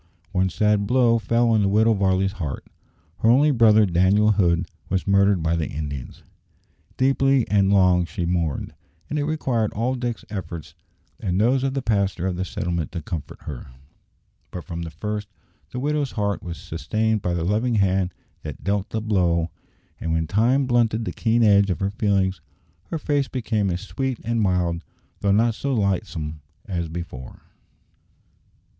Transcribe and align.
One 0.31 0.49
sad 0.49 0.87
blow 0.87 1.19
fell 1.19 1.49
on 1.51 1.61
the 1.61 1.67
Widow 1.67 1.93
Varley's 1.93 2.31
heart. 2.41 2.65
Her 3.19 3.29
only 3.29 3.51
brother, 3.51 3.85
Daniel 3.85 4.31
Hood, 4.31 4.65
was 4.89 5.05
murdered 5.05 5.43
by 5.43 5.55
the 5.55 5.69
Indians. 5.69 6.23
Deeply 6.97 7.47
and 7.49 7.71
long 7.71 8.05
she 8.05 8.25
mourned, 8.25 8.73
and 9.11 9.19
it 9.19 9.25
required 9.25 9.71
all 9.73 9.93
Dick's 9.93 10.25
efforts 10.31 10.73
and 11.19 11.39
those 11.39 11.63
of 11.63 11.75
the 11.75 11.83
pastor 11.83 12.25
of 12.25 12.35
the 12.35 12.43
settlement 12.45 12.91
to 12.93 13.03
comfort 13.03 13.43
her. 13.43 13.67
But 14.49 14.63
from 14.63 14.81
the 14.81 14.89
first 14.89 15.27
the 15.69 15.77
widow's 15.79 16.13
heart 16.13 16.41
was 16.41 16.57
sustained 16.57 17.21
by 17.21 17.35
the 17.35 17.43
loving 17.43 17.75
Hand 17.75 18.11
that 18.41 18.63
dealt 18.63 18.89
the 18.89 19.01
blow, 19.01 19.51
and 19.99 20.11
when 20.11 20.25
time 20.25 20.65
blunted 20.65 21.05
the 21.05 21.11
keen 21.13 21.43
edge 21.43 21.69
of 21.69 21.79
her 21.79 21.91
feelings 21.91 22.41
her 22.85 22.97
face 22.97 23.27
became 23.27 23.69
as 23.69 23.81
sweet 23.81 24.17
and 24.23 24.41
mild, 24.41 24.83
though 25.19 25.31
not 25.31 25.53
so 25.53 25.75
lightsome, 25.75 26.41
as 26.67 26.89
before. 26.89 27.43